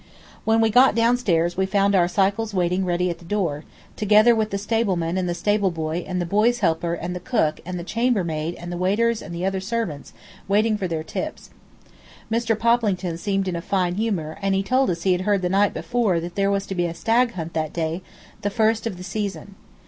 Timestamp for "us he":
14.89-15.11